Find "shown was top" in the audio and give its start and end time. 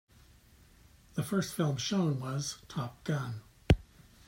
1.77-3.03